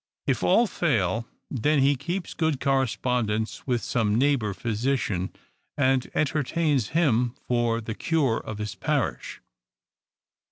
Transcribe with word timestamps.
If 0.25 0.41
all 0.41 0.65
fail, 0.65 1.27
then 1.51 1.77
he 1.77 1.95
keeps 1.95 2.33
good 2.33 2.59
correspondence 2.59 3.67
with 3.67 3.83
some 3.83 4.17
neighbor 4.17 4.51
physician, 4.55 5.31
and 5.77 6.09
entertains 6.15 6.87
him 6.97 7.35
for 7.47 7.79
the 7.81 7.93
cure 7.93 8.37
of 8.39 8.57
his 8.57 8.73
parish. 8.73 9.41